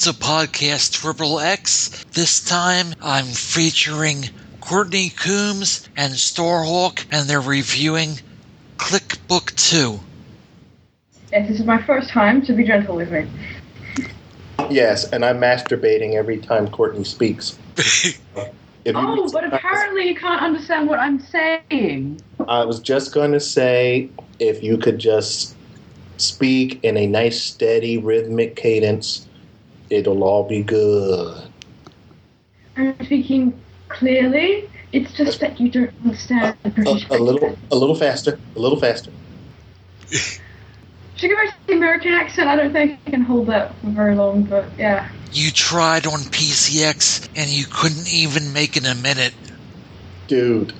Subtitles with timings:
[0.00, 2.04] Welcome to Podcast Triple X.
[2.12, 4.30] This time I'm featuring
[4.62, 8.18] Courtney Coombs and Starhawk, and they're reviewing
[8.78, 10.00] Click Book 2.
[11.32, 13.28] Yes, this is my first time, so be gentle with me.
[14.70, 17.58] Yes, and I'm masturbating every time Courtney speaks.
[18.86, 22.18] Oh, but apparently you can't understand what I'm saying.
[22.48, 25.54] I was just going to say if you could just
[26.16, 29.28] speak in a nice, steady, rhythmic cadence,
[29.90, 31.50] it'll all be good.
[32.76, 34.68] I'm speaking clearly.
[34.92, 38.58] It's just that you don't understand the A, British a little, a little faster, a
[38.58, 39.10] little faster.
[40.10, 42.48] Should I go back to the American accent?
[42.48, 45.08] I don't think I can hold that for very long, but yeah.
[45.32, 49.34] You tried on PCX and you couldn't even make it a minute.
[50.26, 50.72] Dude,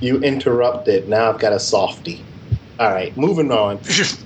[0.00, 1.08] you interrupted.
[1.08, 2.24] Now I've got a softie.
[2.78, 3.80] All right, moving on.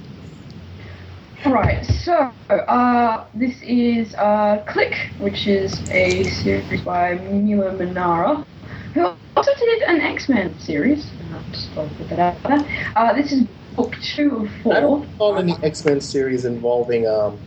[1.47, 8.45] Alright, so uh, this is uh, Click, which is a series by Milo Manara,
[8.93, 11.07] who also did an X Men series.
[11.33, 12.93] Uh, just put that out there.
[12.95, 14.77] Uh, this is book two of four.
[14.77, 17.39] I don't recall any X Men series involving um,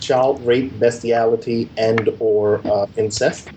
[0.00, 3.50] child rape, bestiality, and or uh, incest.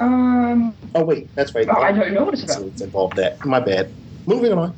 [0.00, 1.68] Um, Oh wait, that's right.
[1.68, 2.80] oh, I don't know what it's about.
[2.80, 3.44] involved that.
[3.44, 3.92] My bad.
[4.26, 4.76] Moving on.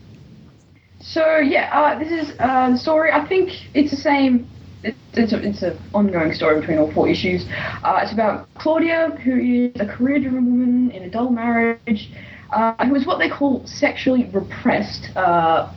[1.00, 3.12] So yeah, uh, this is uh, the story.
[3.12, 4.48] I think it's the same.
[4.82, 7.46] It's it's, a, it's an ongoing story between all four issues.
[7.82, 12.10] Uh, it's about Claudia, who is a career-driven woman in a dull marriage,
[12.52, 15.16] uh, who is what they call sexually repressed.
[15.16, 15.72] Uh,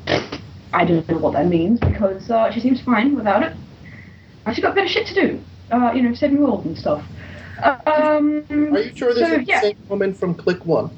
[0.74, 3.56] I don't know what that means because uh, she seems fine without it.
[4.54, 5.40] She's got better shit to do.
[5.72, 7.04] Uh, you know, saving the world and stuff.
[7.64, 9.62] Um, Are you sure this so, is the yeah.
[9.62, 10.90] same woman from Click One?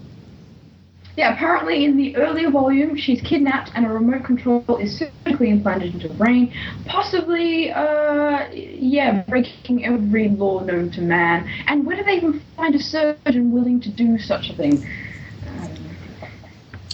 [1.18, 5.94] Yeah, apparently in the earlier volume, she's kidnapped and a remote control is surgically implanted
[5.94, 6.54] into her brain,
[6.86, 11.48] possibly, uh, yeah, breaking every law known to man.
[11.68, 14.88] And where do they even find a surgeon willing to do such a thing?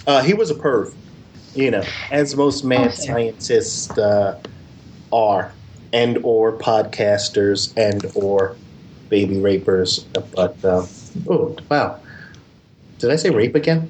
[0.07, 0.94] Uh, he was a perv.
[1.53, 2.94] You know, as most mad Okay.
[2.94, 4.35] scientists uh,
[5.11, 5.57] are,
[5.94, 8.59] and or podcasters, and or
[9.09, 10.09] baby rapers.
[10.35, 10.85] But uh,
[11.29, 12.01] oh wow,
[13.00, 13.89] did I say rape again?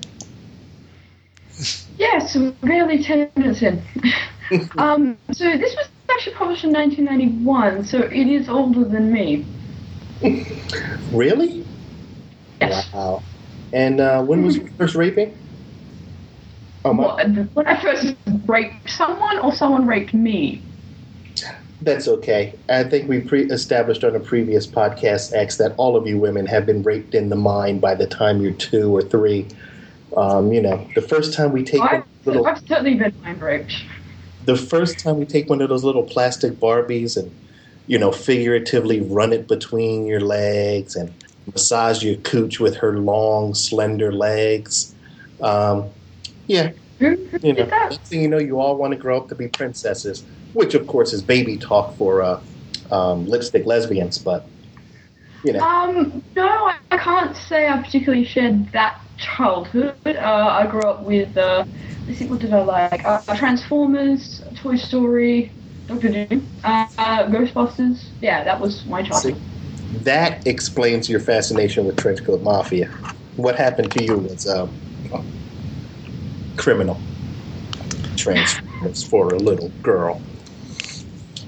[1.97, 3.83] Yes, really 10 minutes in.
[4.77, 9.47] um, so this was actually published in 1991, so it is older than me.
[11.11, 11.65] Really?
[12.61, 12.89] Yes.
[12.93, 13.23] Wow.
[13.73, 15.35] And uh, when was your first raping?
[16.85, 17.23] Oh my.
[17.53, 18.15] When I first
[18.45, 20.63] raped someone or someone raped me?
[21.81, 22.55] That's okay.
[22.69, 26.47] I think we pre- established on a previous podcast X that all of you women
[26.47, 29.47] have been raped in the mind by the time you're two or three.
[30.15, 33.73] Um, you know, the first time we take I've, little, I've certainly been mind raped.
[34.45, 37.31] the first time we take one of those little plastic Barbies and
[37.87, 41.13] you know figuratively run it between your legs and
[41.53, 44.95] massage your cooch with her long, slender legs.
[45.41, 45.89] Um,
[46.47, 49.47] yeah, you know, next thing you know, you all want to grow up to be
[49.49, 50.23] princesses,
[50.53, 52.41] which of course is baby talk for uh,
[52.91, 54.17] um, lipstick lesbians.
[54.17, 54.45] But
[55.43, 59.95] you know, Um, no, I I can't say I particularly shared that childhood.
[60.05, 60.11] Uh,
[60.61, 61.65] I grew up with, uh,
[62.07, 63.01] let's see, what did I like?
[63.05, 65.51] Uh, Transformers, Toy Story,
[65.87, 68.11] Doctor Doom, uh, Ghostbusters.
[68.21, 69.41] Yeah, that was my childhood.
[69.91, 72.89] that explains your fascination with Trenchcoat Mafia.
[73.35, 74.73] What happened to you was um,
[76.57, 77.01] criminal
[78.15, 80.21] Transformers for a little girl.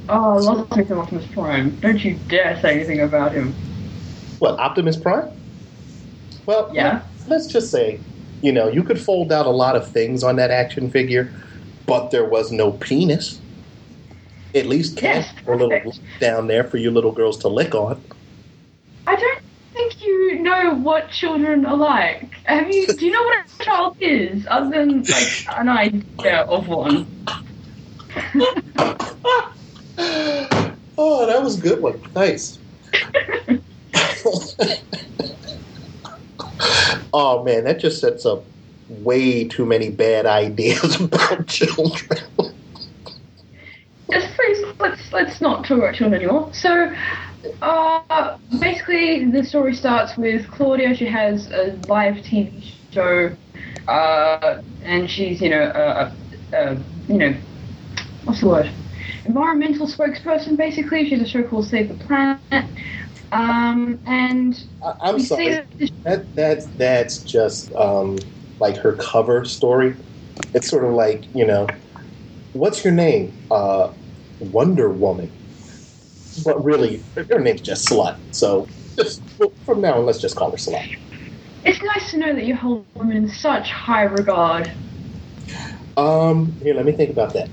[0.07, 1.77] Oh, I love some Optimus Prime.
[1.81, 3.55] Don't you dare say anything about him.
[4.39, 5.29] What Optimus Prime?
[6.47, 7.03] Well, Yeah.
[7.29, 7.99] Let's just say,
[8.41, 11.31] you know, you could fold out a lot of things on that action figure,
[11.85, 13.39] but there was no penis.
[14.55, 18.01] At least Yes, a little down there for you little girls to lick on.
[19.05, 19.41] I don't
[19.73, 22.33] think you know what children are like.
[22.45, 22.87] Have you?
[22.87, 27.05] Do you know what a child is, other than like an idea of one?
[30.97, 32.01] oh, that was a good one.
[32.15, 32.57] Nice.
[37.13, 38.43] oh man, that just sets up
[38.89, 42.19] way too many bad ideas about children.
[44.09, 44.65] Yes, please.
[44.79, 46.51] Let's let's not talk about children anymore.
[46.53, 46.93] So,
[47.61, 50.95] uh, basically, the story starts with Claudia.
[50.95, 53.35] She has a live TV show,
[53.87, 56.13] uh, and she's you know a,
[56.53, 56.77] a, a
[57.07, 57.35] you know
[58.23, 58.71] what's the word?
[59.25, 60.57] Environmental spokesperson.
[60.57, 62.65] Basically, she's a show called Save the Planet.
[63.31, 65.49] Um, and I- I'm sorry.
[65.49, 65.69] that
[66.05, 68.17] That that's that's just um,
[68.59, 69.95] like her cover story.
[70.53, 71.67] It's sort of like you know,
[72.53, 73.35] what's your name?
[73.51, 73.89] Uh,
[74.39, 75.31] Wonder Woman.
[76.45, 78.17] but really, her name's just Slut.
[78.31, 78.67] So
[78.97, 79.23] just
[79.65, 80.85] from now on, let's just call her Slut.
[81.63, 84.73] It's nice to know that you hold women in such high regard.
[85.97, 87.49] Um, here, let me think about that.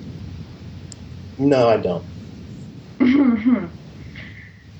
[1.38, 2.06] No, I don't.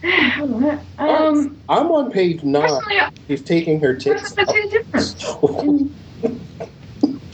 [0.03, 2.63] um, I'm on page nine.
[2.63, 4.35] personally, I- She's taking her tits.
[4.35, 5.97] personally, I see the difference.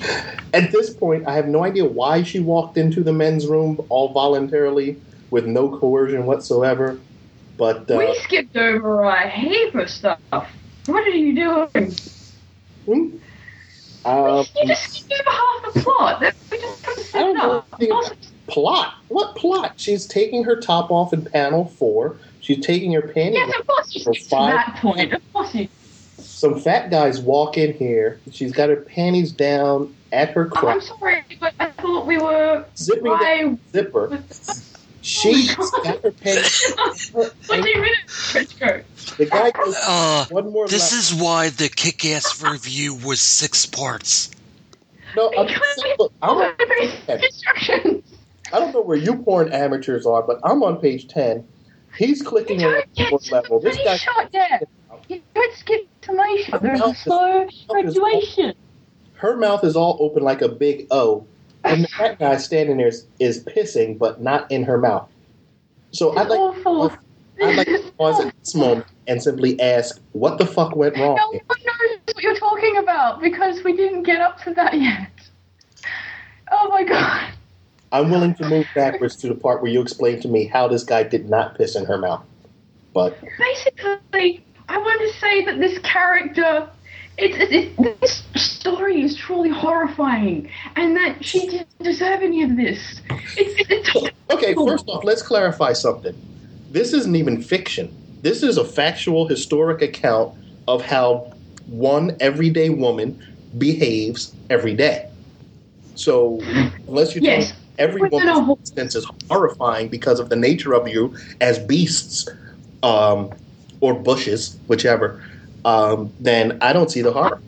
[0.54, 4.12] At this point, I have no idea why she walked into the men's room all
[4.12, 4.96] voluntarily
[5.30, 7.00] with no coercion whatsoever.
[7.56, 10.18] But uh, we skipped over a heap of stuff.
[10.86, 11.96] What are you doing?
[12.86, 13.16] hmm?
[14.04, 16.34] um, you just skipped over half the plot.
[16.50, 18.12] We just I don't know up.
[18.48, 18.94] plot.
[19.08, 19.74] What plot?
[19.76, 22.18] She's taking her top off in panel four.
[22.42, 23.60] She's taking her panties Yes, off.
[23.60, 25.12] of course you For to five- that point.
[25.12, 25.68] Of course you.
[26.18, 28.20] Some fat guys walk in here.
[28.32, 32.64] She's got her panties down at her Oh, I'm sorry, but I thought we were.
[32.76, 33.56] zipping the Why?
[33.72, 34.18] zipper.
[35.02, 36.74] She's Oh got her panties.
[37.12, 38.84] what do you mean, trench coat?
[39.18, 40.68] The guy goes Uh, one more.
[40.68, 40.98] this lap.
[41.00, 44.30] is why the kick ass review was six parts.
[45.16, 45.32] no.
[45.36, 48.04] I'm, Because look, I'm on we instructions.
[48.52, 51.46] I don't know where you porn amateurs are, but I'm on page 10.
[51.96, 53.60] He's clicking don't on to level.
[53.60, 54.68] This guy, shot yet.
[55.08, 56.62] You don't skip to my shot.
[56.62, 58.54] There's a slow graduation.
[59.22, 61.24] her mouth is all open like a big O,
[61.62, 65.08] and that guy standing there is, is pissing, but not in her mouth.
[65.92, 66.92] So I'd like, awful.
[67.40, 71.16] I'd like to pause at this moment and simply ask, what the fuck went wrong?
[71.16, 75.12] No one knows what you're talking about because we didn't get up to that yet.
[76.50, 77.32] Oh my god.
[77.92, 80.82] I'm willing to move backwards to the part where you explain to me how this
[80.82, 82.24] guy did not piss in her mouth.
[82.94, 86.68] But Basically, I want to say that this character,
[87.18, 92.56] it's, it's, it, this story is truly horrifying, and that she didn't deserve any of
[92.56, 93.02] this.
[93.36, 96.16] It's, it's Okay, first off, let's clarify something.
[96.70, 97.94] This isn't even fiction.
[98.22, 100.34] This is a factual, historic account
[100.66, 101.34] of how
[101.66, 103.22] one everyday woman
[103.58, 105.10] behaves every day.
[105.94, 106.40] So,
[106.88, 107.52] unless you tell yes.
[107.78, 112.28] Every woman's instance is horrifying because of the nature of you as beasts
[112.82, 113.30] um,
[113.80, 115.22] or bushes, whichever,
[115.64, 117.40] um, then I don't see the horror.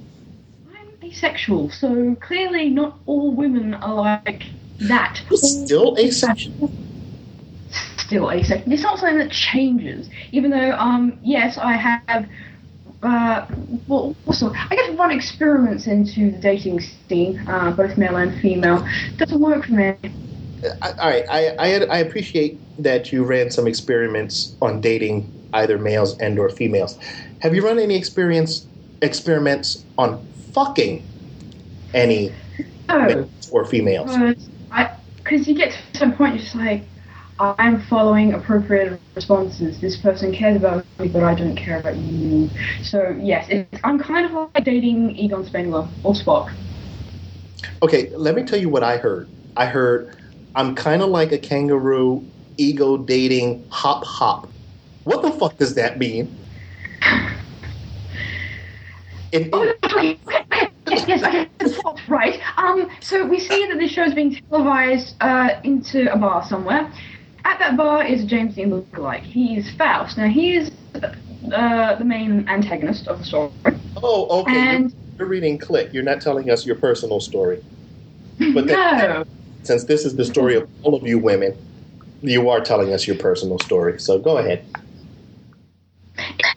[0.68, 4.44] I'm asexual, so clearly not all women are like
[4.80, 5.20] that.
[5.32, 6.72] Still asexual.
[7.96, 8.72] Still asexual.
[8.72, 12.28] It's not something that changes, even though, um, yes, I have.
[13.04, 13.46] Uh,
[13.86, 18.86] well, also, I guess run experiments into the dating scene, uh, both male and female.
[19.18, 19.94] Doesn't work for me.
[20.80, 25.76] I, all right, I, I I appreciate that you ran some experiments on dating either
[25.76, 26.98] males and or females.
[27.40, 28.66] Have you run any experience
[29.02, 31.04] experiments on fucking
[31.92, 32.32] any
[32.88, 33.04] No.
[33.04, 34.16] males or females?
[35.18, 36.82] Because you get to some point, you're just like,
[37.38, 39.80] I'm following appropriate responses.
[39.80, 42.50] This person cares about me, but I don't care about you.
[42.82, 46.50] So yes, it's, I'm kind of like dating Egon Spengler or Spock.
[47.82, 49.30] Okay, let me tell you what I heard.
[49.56, 50.16] I heard
[50.54, 54.52] I'm kind of like a kangaroo, ego dating hop hop.
[55.02, 56.38] What the fuck does that mean?
[59.32, 60.18] In, Oh, okay,
[60.88, 62.40] yes, yes, right.
[62.56, 66.90] Um, so we see that this show is being televised uh, into a bar somewhere.
[67.44, 69.22] At that bar is James Dean lookalike.
[69.22, 70.16] He is Faust.
[70.16, 70.70] Now he is
[71.52, 73.50] uh, the main antagonist of the story,
[73.96, 74.78] oh, okay.
[74.80, 75.92] You're, you're reading Click.
[75.92, 77.62] You're not telling us your personal story.
[78.38, 79.24] But that- no,
[79.62, 81.54] since this is the story of all of you women,
[82.22, 83.98] you are telling us your personal story.
[84.00, 84.64] So go ahead.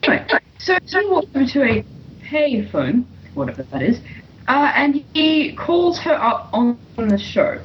[0.04, 0.26] Anyway,
[0.60, 1.86] so, so he walks over to a
[2.24, 4.00] payphone, whatever that is,
[4.48, 7.60] uh, and he calls her up on the show.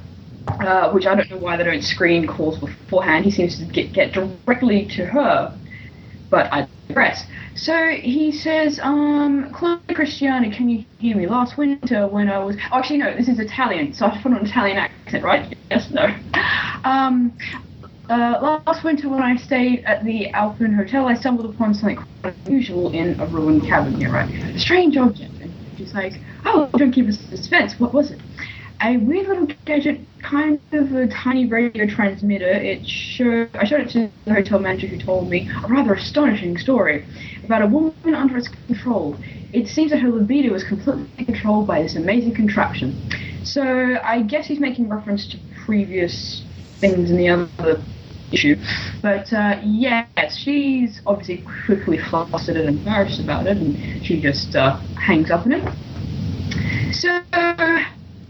[0.49, 3.25] Uh, which I don't know why they don't screen calls beforehand.
[3.25, 5.57] He seems to get, get directly to her,
[6.31, 7.25] but I digress.
[7.55, 11.27] So he says, um, Chloe Christiana, can you hear me?
[11.27, 12.57] Last winter when I was.
[12.73, 15.57] Oh, actually, no, this is Italian, so I have put on an Italian accent, right?
[15.71, 16.07] Yes, no.
[16.85, 17.37] Um,
[18.11, 22.35] uh, last winter, when I stayed at the Alpine Hotel, I stumbled upon something quite
[22.47, 24.29] unusual in a ruined cabin here, right?
[24.29, 25.33] A strange object.
[25.41, 27.79] And she's like, oh, don't keep us suspense.
[27.79, 28.21] What was it?
[28.85, 32.49] A weird little gadget, kind of a tiny radio transmitter.
[32.49, 36.59] It showed, I showed it to the hotel manager who told me a rather astonishing
[36.59, 37.07] story
[37.45, 39.17] about a woman under its control.
[39.53, 43.09] It seems that her libido was completely controlled by this amazing contraption.
[43.45, 46.43] So I guess he's making reference to previous
[46.81, 47.81] things in the other
[48.33, 48.57] issue.
[49.01, 54.81] But uh, yes, she's obviously quickly flustered and embarrassed about it, and she just uh,
[54.97, 56.95] hangs up on it.
[56.95, 57.23] So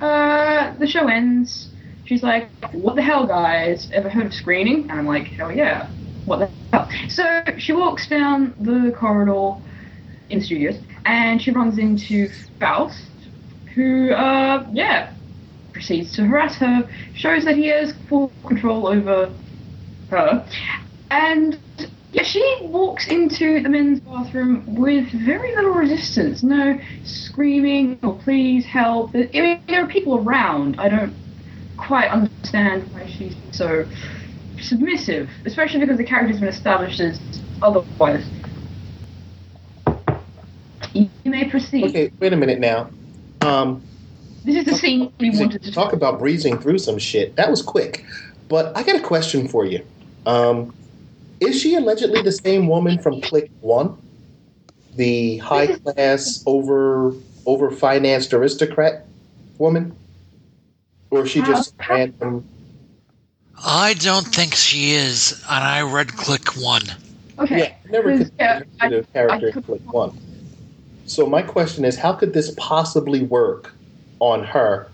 [0.02, 1.71] uh, the show ends.
[2.04, 3.88] She's like, "What the hell, guys?
[3.92, 5.90] Ever heard of screening?" And I'm like, "Hell yeah!"
[6.25, 6.88] what the hell?
[7.09, 9.62] So she walks down the corridor
[10.30, 12.30] in the studios, and she runs into
[12.61, 13.30] Faust,
[13.75, 15.11] who, uh, yeah,
[15.73, 19.35] proceeds to harass her, shows that he has full control over
[20.11, 20.47] her,
[21.11, 21.62] and
[22.12, 26.42] yeah, she walks into the men's bathroom with very little resistance.
[26.42, 29.11] No screaming or please help.
[29.14, 30.78] I mean, there are people around.
[30.78, 31.14] I don't
[31.78, 33.87] quite understand why she's so
[34.61, 37.19] submissive, especially because the character's been established as
[37.62, 38.25] otherwise.
[40.92, 41.85] You may proceed.
[41.85, 42.90] Okay, wait a minute now.
[43.40, 43.83] Um,
[44.45, 47.37] This is the scene we wanted to talk about breezing through some shit.
[47.37, 48.04] That was quick.
[48.49, 49.83] But I got a question for you.
[50.26, 50.75] Um,
[51.42, 53.96] is she allegedly the same woman from Click One?
[54.96, 59.06] The high class, over over financed aristocrat
[59.58, 59.96] woman?
[61.11, 62.44] Or is she just Uh, random?
[63.64, 66.82] I don't think she is, and I read Click One.
[67.38, 67.58] Okay.
[67.58, 70.18] Yeah, never Because, yeah, considered her the character I in Click One.
[71.06, 73.75] So my question is, how could this possibly work
[74.20, 74.88] on her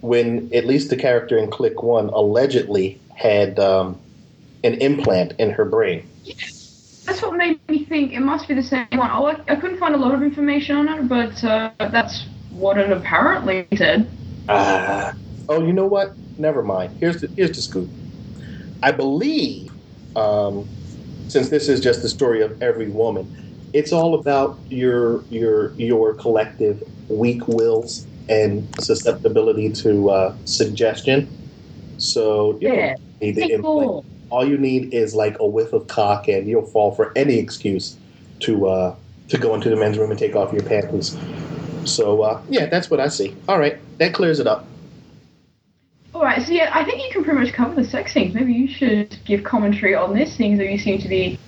[0.00, 3.98] when at least the character in Click One allegedly had um,
[4.64, 6.02] an implant in her brain?
[7.06, 9.10] That's what made me think it must be the same one.
[9.12, 12.78] Oh, I, I couldn't find a lot of information on it, but uh, that's what
[12.78, 14.10] it apparently said.
[14.48, 15.14] Ah.
[15.48, 16.16] Oh, you know what?
[16.38, 16.92] Never mind.
[16.98, 17.90] Here's the here's the scoop.
[18.82, 19.70] I believe,
[20.16, 20.66] um,
[21.28, 23.28] since this is just the story of every woman,
[23.74, 31.28] it's all about your your your collective weak wills and susceptibility to uh, suggestion.
[31.98, 32.86] So you Yeah.
[32.88, 33.64] don't need the implant.
[33.90, 34.04] all.
[34.30, 37.96] All you need is like a whiff of cock, and you'll fall for any excuse
[38.40, 38.96] to uh,
[39.28, 41.16] to go into the men's room and take off your panties.
[41.84, 43.36] So uh, yeah, that's what I see.
[43.48, 44.66] All right, that clears it up.
[46.14, 48.34] All right, so yeah, I think you can pretty much cover the sex scenes.
[48.34, 51.38] Maybe you should give commentary on this, seeing that you seem to be,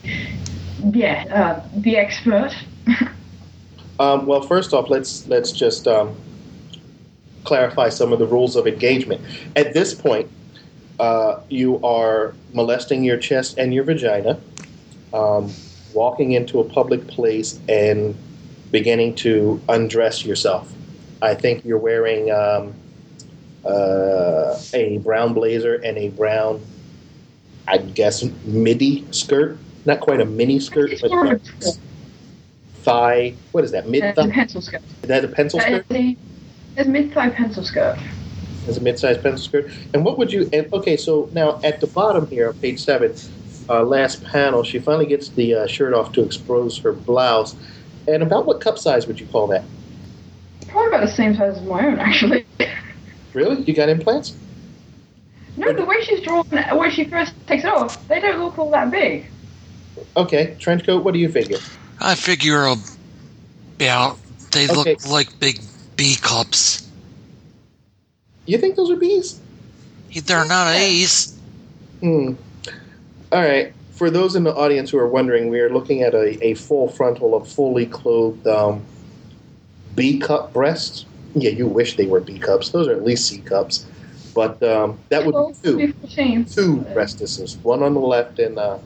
[0.92, 1.24] yeah,
[1.64, 2.52] uh, the expert.
[3.98, 6.14] Um, well, first off, let's let's just um,
[7.44, 9.22] clarify some of the rules of engagement.
[9.56, 10.30] At this point,
[10.98, 14.38] uh, you are molesting your chest and your vagina,
[15.12, 15.52] um,
[15.92, 18.14] walking into a public place, and
[18.70, 20.72] beginning to undress yourself.
[21.22, 22.74] I think you're wearing um,
[23.64, 26.60] uh, a brown blazer and a brown,
[27.66, 29.58] I guess, midi skirt.
[29.84, 31.40] Not quite a mini skirt, but a-
[32.82, 33.34] thigh.
[33.52, 33.88] What is that?
[33.88, 34.30] Mid thigh.
[34.30, 34.82] pencil skirt.
[35.02, 35.86] Is that a pencil skirt?
[36.76, 37.98] is a mid-thigh pencil skirt.
[38.66, 39.70] As a mid-sized pencil skirt.
[39.94, 40.48] And what would you?
[40.52, 43.14] And okay, so now at the bottom here, on page seven,
[43.68, 47.54] uh, last panel, she finally gets the uh, shirt off to expose her blouse.
[48.08, 49.64] And about what cup size would you call that?
[50.68, 52.46] Probably about the same size as my own, actually.
[53.34, 53.62] Really?
[53.64, 54.34] You got implants?
[55.56, 58.70] No, the way she's drawn, where she first takes it off, they don't look all
[58.70, 59.26] that big.
[60.16, 61.04] Okay, trench coat.
[61.04, 61.58] What do you figure?
[62.00, 64.18] I figure about
[64.52, 64.94] they Okay.
[64.94, 65.60] look like big
[65.96, 66.85] B cups.
[68.46, 69.40] You think those are bees?
[70.24, 71.36] They're not A's.
[72.00, 72.34] Hmm.
[73.32, 73.72] All right.
[73.92, 76.88] For those in the audience who are wondering, we are looking at a, a full
[76.88, 78.84] frontal of fully clothed um,
[79.94, 81.04] B cup breasts.
[81.34, 82.70] Yeah, you wish they were B cups.
[82.70, 83.86] Those are at least C cups.
[84.34, 85.76] But um, that would be two.
[85.76, 86.08] beautiful.
[86.44, 88.78] Two breastises, one on the left and uh,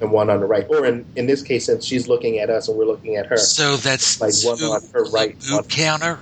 [0.00, 0.66] and one on the right.
[0.68, 3.36] Or in, in this case, since she's looking at us and we're looking at her.
[3.36, 6.18] So that's Like one on her right, boob one- counter.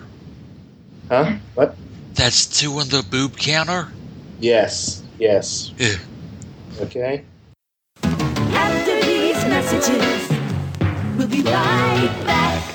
[1.11, 1.37] Huh?
[1.55, 1.77] What?
[2.15, 3.89] That's two on the boob counter.
[4.41, 5.03] Yes.
[5.19, 5.73] Yes.
[5.81, 5.99] Ugh.
[6.81, 7.25] Okay.
[8.03, 10.29] After these messages,
[11.17, 12.74] we'll be right back.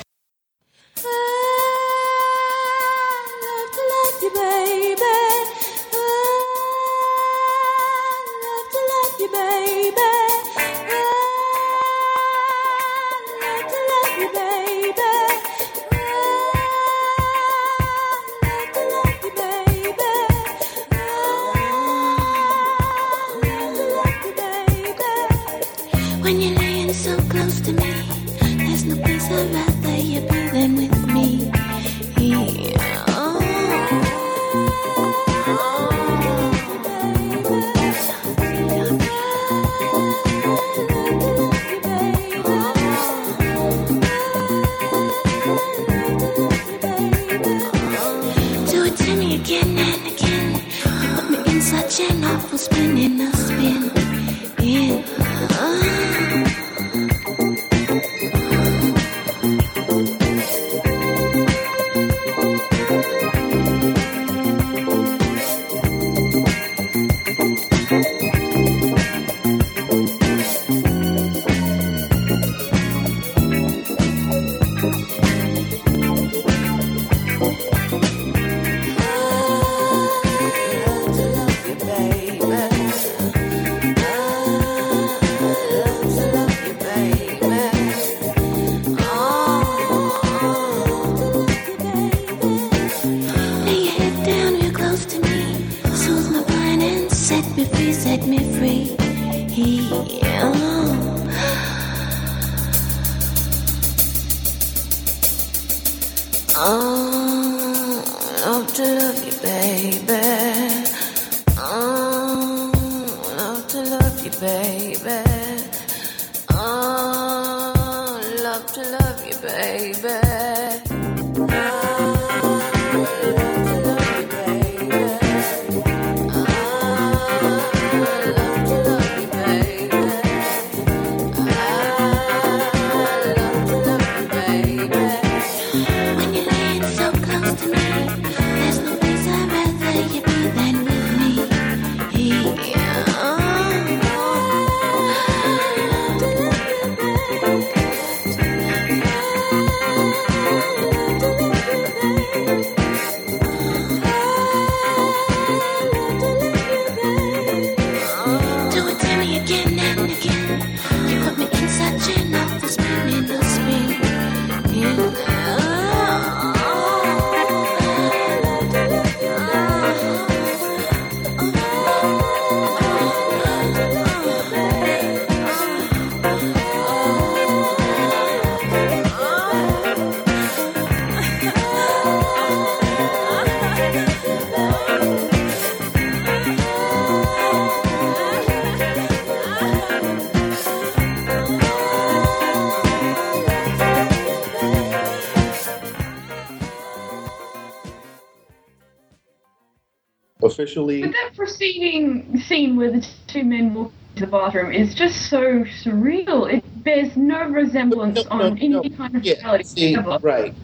[200.60, 205.30] Officially, But that preceding scene where the two men walk to the bathroom is just
[205.30, 206.52] so surreal.
[206.52, 208.82] It bears no resemblance No, no, on any no.
[208.90, 210.54] kind of yeah, reality see, right.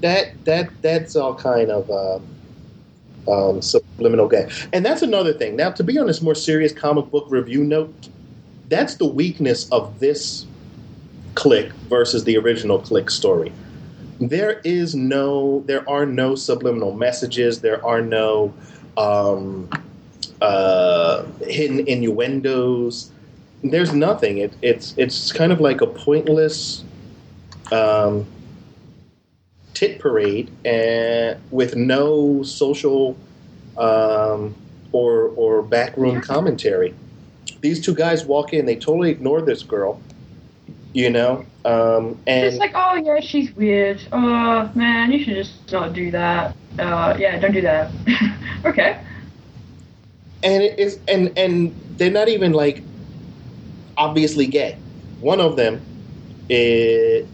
[0.00, 5.54] That that that's all kind of uh, um, subliminal game, and that's another thing.
[5.54, 8.08] Now, to be on this more serious comic book review note,
[8.68, 10.44] that's the weakness of this
[11.36, 13.52] click versus the original click story.
[14.18, 17.60] There is no, there are no subliminal messages.
[17.60, 18.54] There are no
[18.96, 19.68] um,
[20.40, 23.10] uh, hidden innuendos.
[23.62, 24.38] There's nothing.
[24.38, 26.84] It, it's it's kind of like a pointless
[27.72, 28.26] um,
[29.74, 33.16] tit parade, and with no social
[33.76, 34.54] um,
[34.92, 36.94] or or backroom commentary.
[37.60, 38.66] These two guys walk in.
[38.66, 40.00] They totally ignore this girl,
[40.92, 44.00] you know, um, and It's like, oh yeah, she's weird.
[44.12, 46.54] Oh man, you should just not do that.
[46.78, 47.90] Uh, yeah, don't do that.
[48.66, 48.98] okay.
[50.42, 52.82] and it is and and they're not even like
[53.96, 54.78] obviously gay.
[55.20, 55.82] One of them
[56.48, 57.26] is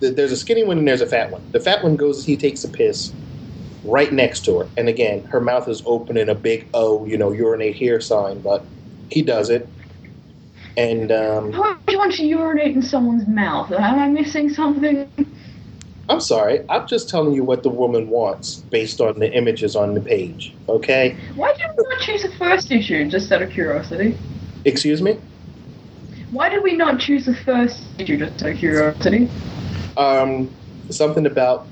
[0.00, 1.42] th- there's a skinny one and there's a fat one.
[1.52, 3.12] The fat one goes he takes a piss
[3.84, 7.18] right next to her, and again her mouth is open in a big oh you
[7.18, 8.66] know urinate here sign, but
[9.10, 9.68] he does it,
[10.76, 13.72] and um, Why would you want to urinate in someone's mouth?
[13.72, 15.08] Am I missing something?
[16.08, 19.94] I'm sorry, I'm just telling you what the woman wants based on the images on
[19.94, 20.54] the page.
[20.68, 24.16] Okay, Why did we not choose the first issue, just out of curiosity?
[24.64, 25.18] excuse me.
[26.30, 29.28] Why did we not choose the first issue, just out of curiosity?
[29.96, 30.50] Um,
[30.90, 31.68] something about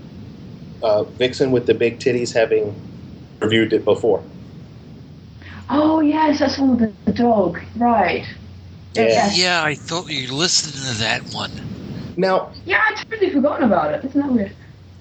[0.83, 2.75] uh, Vixen with the big titties having
[3.41, 4.23] reviewed it before.
[5.69, 8.27] Oh yes, that's one with the dog, right?
[8.95, 9.31] Yeah.
[9.33, 11.72] Yeah, I thought you listened to that one.
[12.17, 14.05] Now, Yeah, I'd totally forgotten about it.
[14.05, 14.53] Isn't that weird?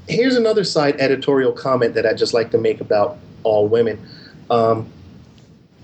[0.07, 3.99] here's another side editorial comment that I'd just like to make about all women.
[4.49, 4.89] Um,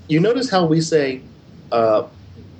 [0.07, 1.21] you notice how we say
[1.71, 2.07] uh,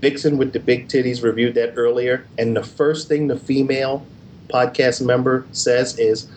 [0.01, 4.06] Vixen with the big titties reviewed that earlier, and the first thing the female
[4.47, 6.27] podcast member says is,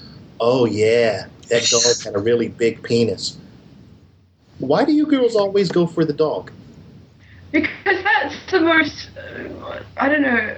[0.41, 3.37] "Oh yeah, that dog had a really big penis."
[4.59, 6.51] Why do you girls always go for the dog?
[7.53, 10.57] Because that's the most, uh, I don't know,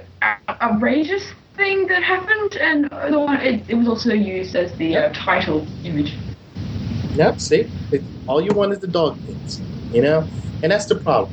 [0.61, 1.23] outrageous
[1.55, 5.65] thing that happened, and the one it, it was also used as the uh, title
[5.83, 6.13] image.
[7.15, 9.61] Yep, see, it, all you want is the dog things,
[9.91, 10.27] you know,
[10.61, 11.31] and that's the problem.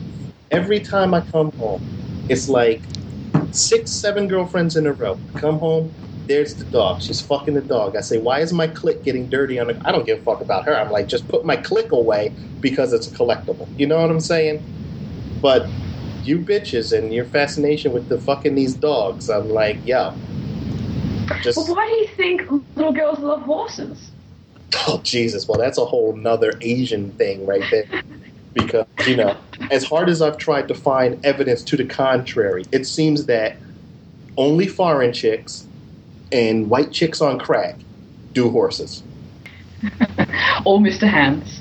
[0.51, 1.81] Every time I come home,
[2.29, 2.83] it's like
[3.51, 5.19] six, seven girlfriends in a row.
[5.35, 5.95] I come home,
[6.27, 7.03] there's the dog.
[7.03, 7.97] She's fucking the dog.
[7.97, 9.81] I say, why is my click getting dirty on the?
[9.85, 10.77] I don't give a fuck about her.
[10.77, 13.69] I'm like, just put my click away because it's a collectible.
[13.79, 14.63] You know what I'm saying?
[15.41, 15.71] But
[16.31, 20.15] you bitches and your fascination with the fucking these dogs, I'm like, yo,
[21.43, 22.43] just But why do you think
[22.77, 24.11] little girls love horses?
[24.87, 25.49] Oh Jesus!
[25.49, 27.87] Well, that's a whole nother Asian thing right there.
[28.55, 29.37] Because you know,
[29.71, 33.57] as hard as I've tried to find evidence to the contrary, it seems that
[34.37, 35.69] only foreign chicks
[36.33, 37.79] and white chicks on crack
[38.33, 39.05] do horses.
[40.65, 41.09] or Mr.
[41.09, 41.61] Hands.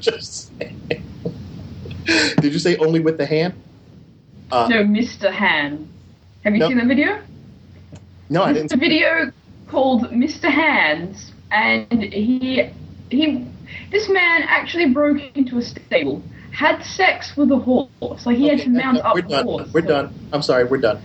[0.00, 1.09] Just saying.
[2.40, 3.54] Did you say only with the hand?
[4.50, 5.30] Uh, no, Mr.
[5.32, 5.88] Han.
[6.44, 6.68] Have you No.
[6.68, 7.20] seen the video?
[8.28, 8.72] no, I It's didn't.
[8.72, 9.32] a video
[9.68, 10.50] called Mr.
[10.50, 12.68] Hands, and he
[13.10, 13.46] he
[13.90, 18.26] this man actually broke into a stable, had sex with a horse.
[18.26, 19.44] Like he had to mount no, up we're the done.
[19.44, 19.68] horse.
[19.72, 20.14] We're done.
[20.32, 20.64] I'm sorry.
[20.64, 21.00] We're done.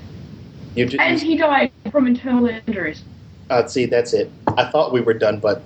[0.75, 3.03] You just And he died from internal injuries.
[3.49, 3.85] uh, see.
[3.85, 4.31] That's it.
[4.57, 5.61] I thought we were done, but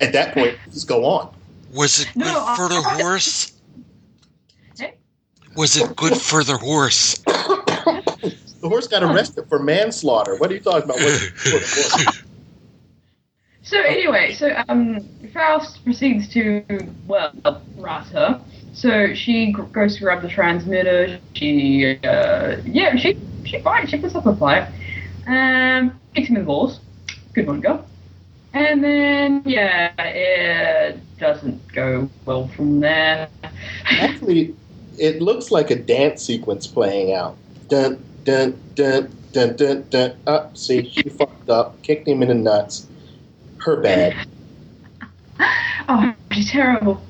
[0.00, 1.34] at that point, just go on.
[1.72, 3.52] Was it No, good I- for the horse?
[5.56, 7.18] Was it good for the horse?
[7.18, 10.36] The horse got arrested for manslaughter.
[10.36, 12.14] What are you talking about?
[13.64, 15.00] So anyway, so um,
[15.32, 16.62] Faust proceeds to
[17.06, 17.32] well
[17.78, 18.40] rat her.
[18.74, 21.18] So she goes to grab the transmitter.
[21.32, 23.90] She uh, yeah, she she fights.
[23.90, 24.68] She puts up a fight.
[25.26, 26.80] Um, kicks him in the balls.
[27.32, 27.86] Good one, girl.
[28.52, 33.28] And then yeah, it doesn't go well from there.
[33.86, 34.54] Actually,
[34.98, 37.36] it looks like a dance sequence playing out.
[37.68, 40.16] Dun dun dun dun dun dun.
[40.26, 42.86] Up, see, she fucked up, kicked him in the nuts.
[43.58, 44.26] Her bad.
[45.88, 47.02] oh, she's terrible.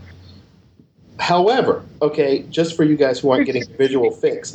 [1.18, 4.52] However, okay, just for you guys who aren't getting the visual fix,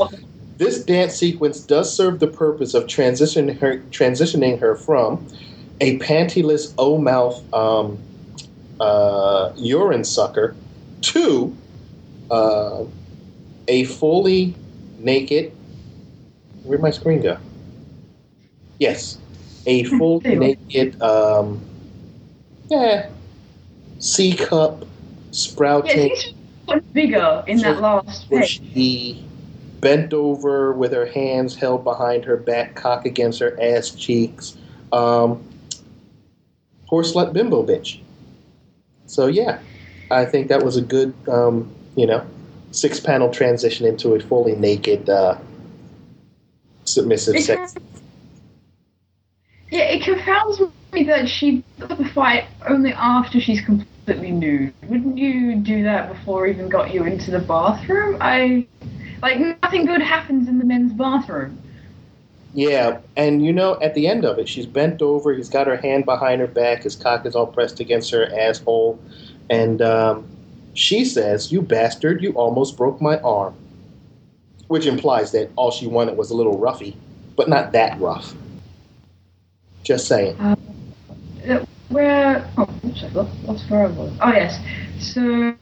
[0.57, 5.25] this dance sequence does serve the purpose of transitioning her, transitioning her from
[5.81, 7.97] a pantyless O mouth um,
[8.79, 10.55] uh, urine sucker
[11.01, 11.55] to
[12.29, 12.83] uh,
[13.69, 14.55] a fully
[14.97, 15.53] naked.
[16.63, 17.37] Where'd my screen go?
[18.79, 19.17] Yes,
[19.65, 20.35] a you are.
[20.35, 21.01] naked.
[21.01, 21.61] Um,
[22.69, 23.09] yeah,
[23.99, 24.85] C cup
[25.31, 26.11] sprouting
[26.67, 28.61] got bigger in that last page.
[28.73, 29.25] she
[29.79, 34.57] bent over with her hands held behind her back, cock against her ass cheeks.
[34.91, 35.43] Um,
[36.87, 37.99] horse slut bimbo bitch.
[39.05, 39.59] So yeah,
[40.11, 42.25] I think that was a good, um, you know,
[42.71, 45.37] six panel transition into a fully naked, uh,
[46.85, 47.75] submissive It sex.
[49.69, 54.73] Yeah, it confounds me that she put the fight only after she's completely nude.
[54.87, 58.17] Wouldn't you do that before even got you into the bathroom?
[58.19, 58.65] I
[59.21, 61.57] like nothing good happens in the men's bathroom.
[62.53, 65.33] Yeah, and you know, at the end of it, she's bent over.
[65.33, 66.83] He's got her hand behind her back.
[66.83, 68.99] His cock is all pressed against her asshole,
[69.51, 70.27] and um,
[70.79, 72.23] she says, "You bastard!
[72.23, 73.53] You almost broke my arm,"
[74.69, 76.95] which implies that all she wanted was a little roughy,
[77.35, 78.33] but not that rough.
[79.83, 80.39] Just saying.
[80.39, 80.55] Uh,
[81.89, 82.49] Where?
[82.57, 83.03] Oh, oops,
[83.69, 84.13] where I was.
[84.21, 84.57] Oh yes.
[84.99, 85.21] So.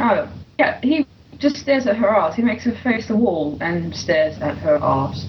[0.00, 1.06] oh yeah, he
[1.38, 2.34] just stares at her ass.
[2.34, 5.26] He makes her face the wall and stares at her ass.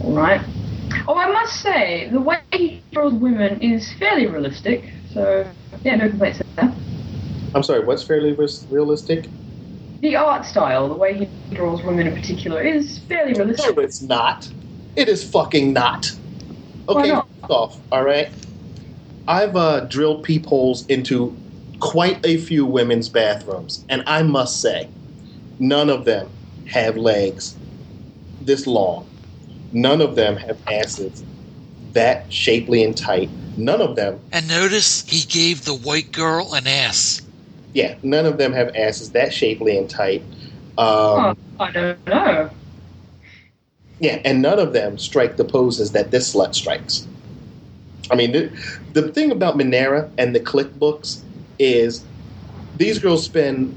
[0.00, 0.40] All right.
[1.06, 4.84] Oh, I must say, the way he draws women is fairly realistic.
[5.12, 5.52] So
[5.84, 6.74] yeah, no complaints there.
[7.54, 7.84] I'm sorry.
[7.84, 9.28] What's fairly res- realistic?
[10.02, 11.18] The art style, the way
[11.50, 13.76] he draws women in particular, is fairly realistic.
[13.76, 14.50] No, it's not.
[14.96, 16.12] It is fucking not.
[16.88, 17.28] Okay, not?
[17.48, 18.32] off, all right.
[19.28, 21.38] I've uh, drilled peepholes into
[21.80, 24.90] quite a few women's bathrooms, and I must say,
[25.58, 26.30] none of them
[26.64, 27.56] have legs
[28.40, 29.06] this long.
[29.72, 31.24] None of them have asses
[31.92, 33.32] that shapely and tight.
[33.56, 37.20] None of them, And notice he gave the white girl an ass.
[37.72, 40.22] yeah, none of them have asses that shapely and tight.
[40.78, 42.50] Um, Oh, I don't know.
[44.00, 47.06] Yeah, and none of them strike the poses that this slut strikes.
[48.10, 48.50] I mean, the,
[48.92, 51.24] the thing about Manara and the click books
[51.58, 52.06] is
[52.74, 53.76] these girls spend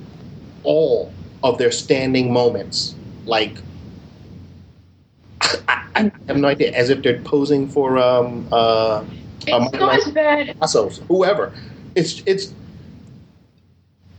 [0.63, 1.11] all
[1.43, 3.57] of their standing moments like
[5.67, 9.03] I, I have no idea, as if they're posing for um uh
[9.47, 11.51] It's Um, not like- as bad Picasso's, whoever.
[11.95, 12.53] It's it's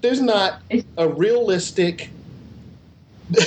[0.01, 2.11] there's not It's- a realistic.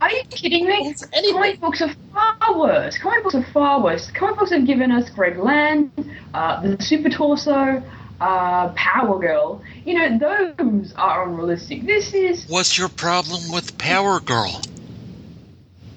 [0.00, 0.88] Are you kidding me?
[0.90, 1.32] It's anything.
[1.34, 2.98] Comic books are far worse.
[2.98, 4.10] Comic books are far worse.
[4.10, 5.90] Comic books have given us Greg Land,
[6.34, 7.82] uh, the Super Torso,
[8.20, 9.62] uh, Power Girl.
[9.86, 11.86] You know, those are unrealistic.
[11.86, 14.60] This is What's your problem with Power Girl?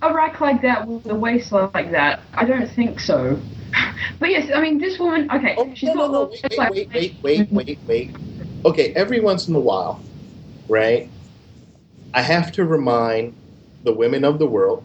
[0.02, 2.20] a rack like that with a waist like that.
[2.34, 3.40] I don't think so.
[4.20, 6.94] But yes, I mean, this woman, okay, Oh, she's no, no, no, a wait, wait,
[6.94, 8.16] wait, wait, wait, wait, wait.
[8.66, 10.02] Okay, every once in a while,
[10.68, 11.10] right?
[12.14, 13.36] I have to remind
[13.84, 14.84] the women of the world,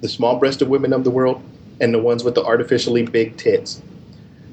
[0.00, 1.42] the small-breasted women of the world,
[1.80, 3.82] and the ones with the artificially big tits,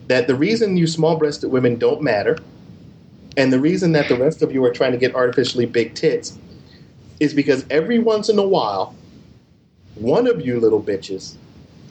[0.08, 2.38] that the reason you small-breasted women don't matter,
[3.38, 6.38] and the reason that the rest of you are trying to get artificially big tits,
[7.20, 8.96] is because every once in a while,
[9.96, 11.36] one of you little bitches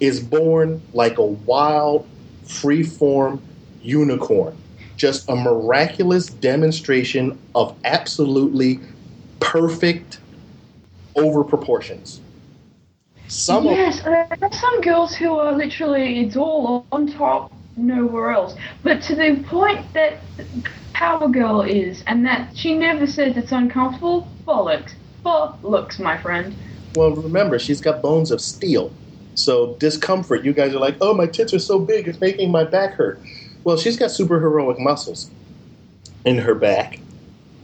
[0.00, 2.06] is born like a wild,
[2.46, 3.42] free-form
[3.82, 4.56] unicorn.
[4.96, 8.80] just a miraculous demonstration of absolutely
[9.40, 10.18] perfect
[11.14, 12.20] over proportions.
[13.28, 18.54] Some of yes, there's some girls who are literally it's all on top, nowhere else.
[18.82, 20.18] But to the point that
[20.92, 24.28] Power Girl is, and that she never says it's uncomfortable.
[24.46, 24.92] Bollocks,
[25.24, 26.54] bollocks, my friend.
[26.94, 28.92] Well, remember, she's got bones of steel.
[29.36, 32.64] So, discomfort, you guys are like, oh, my tits are so big, it's making my
[32.64, 33.20] back hurt.
[33.64, 35.30] Well, she's got super heroic muscles
[36.24, 37.00] in her back.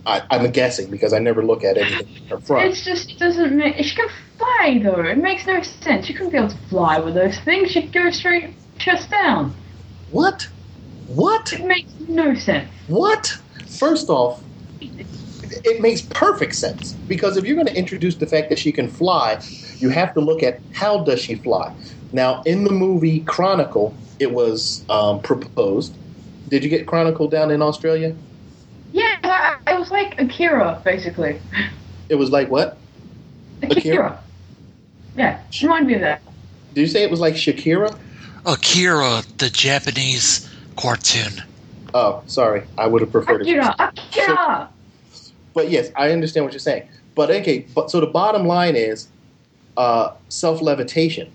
[0.05, 2.71] I, I'm guessing because I never look at anything in her front.
[2.71, 3.77] It just doesn't make.
[3.85, 5.01] She can fly though.
[5.01, 6.09] It makes no sense.
[6.09, 7.71] You couldn't be able to fly with those things.
[7.71, 9.55] She'd go straight chest down.
[10.11, 10.49] What?
[11.07, 11.53] What?
[11.53, 12.69] It makes no sense.
[12.89, 13.39] What?
[13.67, 14.43] First off,
[14.81, 18.89] it makes perfect sense because if you're going to introduce the fact that she can
[18.89, 19.39] fly,
[19.83, 21.75] you have to look at how does she fly.
[22.13, 25.95] Now, in the movie Chronicle, it was um, proposed.
[26.49, 28.15] Did you get Chronicle down in Australia?
[28.93, 31.41] Yeah, it was like Akira basically.
[32.09, 32.79] It was like what?
[33.63, 33.79] Akira.
[33.79, 34.25] Akira?
[35.17, 36.23] Yeah, remind me of that.
[36.75, 37.99] Did you say it was like Shakira?
[38.47, 41.43] Akira, the Japanese cartoon.
[41.95, 43.49] Oh, sorry, I would have preferred it.
[43.49, 44.69] Akira, Akira.
[45.55, 46.89] But yes, I understand what you're saying.
[47.15, 49.09] But okay, but so the bottom line is,
[49.77, 51.31] uh, self levitation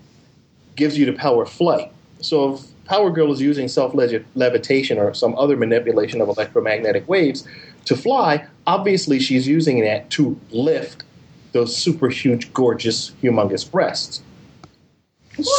[0.76, 1.90] gives you the power of flight.
[2.20, 7.46] So if Power Girl is using self levitation or some other manipulation of electromagnetic waves
[7.84, 11.04] to fly, obviously she's using that to lift
[11.52, 14.22] those super huge, gorgeous, humongous breasts.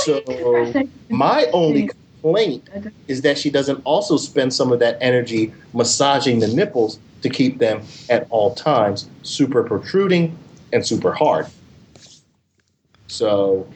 [0.03, 0.73] So
[1.09, 1.89] my only
[2.21, 2.67] complaint
[3.07, 7.59] is that she doesn't also spend some of that energy massaging the nipples to keep
[7.59, 10.37] them at all times super protruding
[10.73, 11.47] and super hard.
[13.09, 13.67] So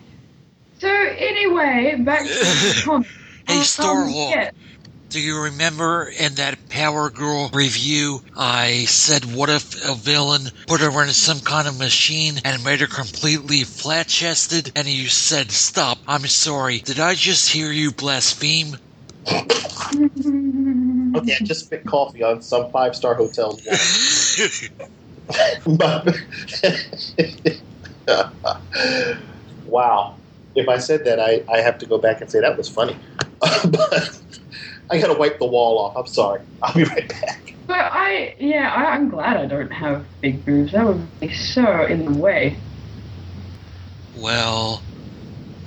[0.80, 3.08] So anyway, back to the comic.
[3.48, 4.32] Hey, Um, Starhawk.
[4.32, 4.52] yeah.
[5.10, 10.82] Do you remember in that Power Girl review, I said, what if a villain put
[10.82, 14.72] her in some kind of machine and made her completely flat chested?
[14.76, 16.80] And you said, stop, I'm sorry.
[16.80, 18.78] Did I just hear you blaspheme?
[19.28, 19.46] okay,
[21.16, 23.62] I just spit coffee on some five star hotels.
[25.66, 26.18] But-
[29.66, 30.16] wow.
[30.56, 32.96] If I said that, I, I have to go back and say that was funny.
[33.40, 34.22] but
[34.92, 35.96] I gotta wipe the wall off.
[35.98, 36.42] I'm sorry.
[36.62, 37.56] I'll be right back.
[37.68, 40.74] But I, yeah, I, I'm glad I don't have big boobs.
[40.74, 42.60] That would be so in the way.
[44.16, 44.84] well,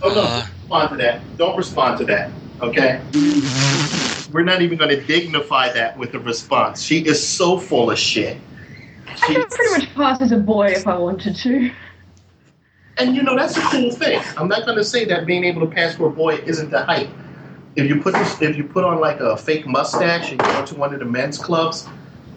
[0.03, 0.45] Oh no, Uh.
[0.61, 1.39] respond to that.
[1.39, 2.31] Don't respond to that.
[2.61, 3.01] Okay?
[4.33, 6.83] We're not even gonna dignify that with a response.
[6.83, 8.37] She is so full of shit.
[9.09, 11.71] I could pretty much pass as a boy if I wanted to.
[12.99, 14.23] And you know that's a cool thing.
[14.37, 16.83] I'm not going to say that being able to pass for a boy isn't the
[16.85, 17.11] hype.
[17.77, 20.65] If you put this, if you put on like a fake mustache and you go
[20.65, 21.87] to one of the men's clubs,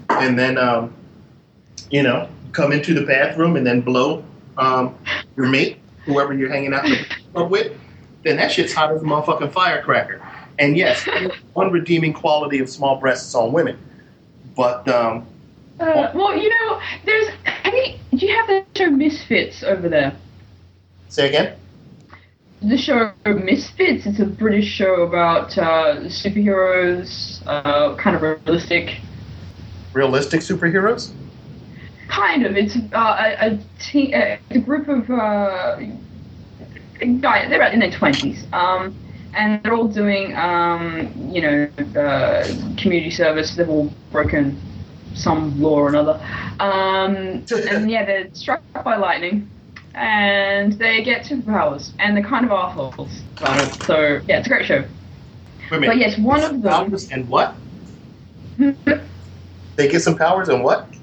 [0.10, 0.94] and then um,
[1.90, 4.24] you know come into the bathroom and then blow
[4.58, 4.98] um,
[5.38, 6.84] your mate, whoever you're hanging out
[7.50, 7.72] with,
[8.24, 10.22] then that shit's hot as a motherfucking firecracker.
[10.58, 11.08] And yes,
[11.54, 13.78] one redeeming quality of small breasts on women,
[14.58, 15.26] but um,
[15.80, 17.30] Uh, well, you know, there's.
[17.46, 20.14] Have you, do you have the show Misfits over there?
[21.10, 21.56] Say again.
[22.62, 24.06] The show Misfits.
[24.06, 29.00] It's a British show about uh, superheroes, uh, kind of realistic.
[29.94, 31.12] Realistic superheroes.
[32.10, 32.58] Kind of.
[32.58, 35.78] It's uh, a, a, te- a, group of uh,
[37.22, 37.50] guys.
[37.50, 38.94] They're about in their twenties, um,
[39.34, 41.70] and they're all doing, um, you know,
[42.00, 42.46] uh,
[42.78, 43.56] community service.
[43.56, 44.60] They've all broken
[45.14, 46.20] some law or another,
[46.60, 47.16] um,
[47.70, 49.50] and yeah, they're struck by lightning,
[49.96, 53.84] and they get superpowers, and they're kind of assholes about it.
[53.84, 54.86] So yeah, it's a great show.
[55.72, 56.72] Wait a But yes, one of them.
[56.72, 57.56] Powers and what?
[59.80, 60.94] They get some powers and what?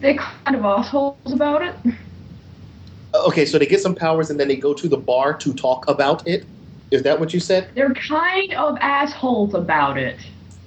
[0.00, 1.76] They're kind of assholes about it.
[3.14, 5.54] Uh, okay, so they get some powers and then they go to the bar to
[5.54, 6.44] talk about it.
[6.90, 7.70] Is that what you said?
[7.76, 10.18] They're kind of assholes about it.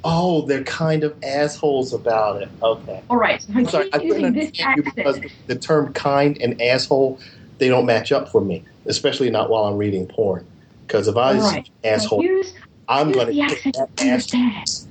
[0.05, 2.49] Oh, they're kind of assholes about it.
[2.61, 3.03] Okay.
[3.09, 7.19] All right, so I'm sorry, I couldn't understand you because the term kind and asshole,
[7.57, 10.45] they don't match up for me, especially not while I'm reading porn.
[10.87, 12.53] Because if I All was right, asshole, Use,
[12.87, 14.87] I'm going to accent get that ass.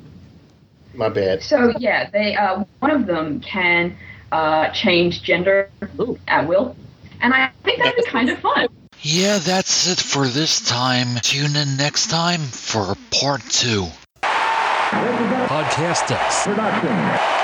[0.94, 1.42] My bad.
[1.42, 3.96] So yeah, they uh, one of them can
[4.30, 5.70] uh, change gender
[6.00, 6.18] Ooh.
[6.28, 6.76] at will,
[7.20, 8.68] and I think that'd be kind of fun.
[9.00, 11.18] yeah, that's it for this time.
[11.22, 13.86] Tune in next time for part two.
[14.22, 16.44] Podcast us.
[16.44, 17.38] Production.